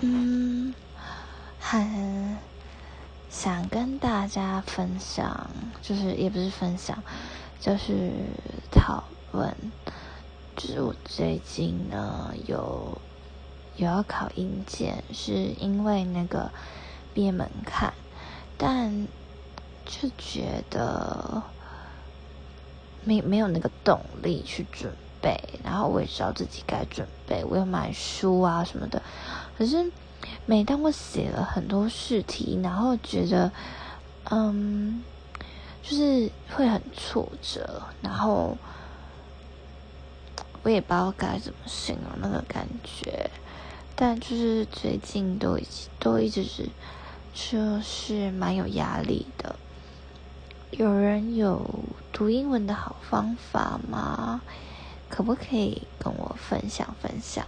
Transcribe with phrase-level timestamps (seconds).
[0.00, 0.72] 嗯，
[1.58, 2.38] 很
[3.28, 5.50] 想跟大家分享，
[5.82, 7.02] 就是也不是分享，
[7.58, 8.30] 就是
[8.70, 9.72] 讨论，
[10.54, 13.02] 就是我最近呢有
[13.74, 16.52] 有要考英检，是因为那个
[17.12, 17.92] 毕业门槛，
[18.56, 19.08] 但
[19.84, 21.42] 就觉得
[23.00, 29.02] 没没有那个动力去准备，然后我也知道自己该准备，我要买书啊什么的，
[29.56, 29.92] 可是
[30.46, 33.52] 每当我写了很多试题，然后觉得
[34.30, 35.04] 嗯，
[35.82, 38.56] 就是会很挫折，然后
[40.62, 43.30] 我也不知道该怎么形容那个感觉，
[43.94, 46.68] 但就是最近都已经都一直是
[47.32, 49.56] 就是蛮有压力的。
[50.70, 51.64] 有人有
[52.12, 54.42] 读英文的好方法吗？
[55.18, 57.44] 可不可以跟我分享分享？